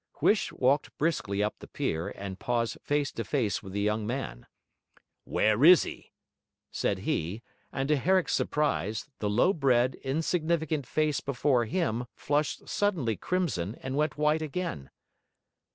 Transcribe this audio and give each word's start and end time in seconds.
Huish 0.19 0.51
walked 0.51 0.97
briskly 0.97 1.43
up 1.43 1.59
the 1.59 1.67
pier, 1.67 2.07
and 2.15 2.39
paused 2.39 2.79
face 2.81 3.11
to 3.11 3.23
face 3.23 3.61
with 3.61 3.71
the 3.71 3.81
young 3.81 4.07
man. 4.07 4.47
'W'ere 5.27 5.63
is 5.63 5.85
'e?' 5.85 6.11
said 6.71 6.97
he, 7.05 7.43
and 7.71 7.87
to 7.87 7.97
Herrick's 7.97 8.33
surprise, 8.33 9.07
the 9.19 9.29
low 9.29 9.53
bred, 9.53 9.93
insignificant 10.03 10.87
face 10.87 11.19
before 11.21 11.65
him 11.65 12.05
flushed 12.15 12.67
suddenly 12.67 13.15
crimson 13.15 13.75
and 13.83 13.95
went 13.95 14.17
white 14.17 14.41
again. 14.41 14.89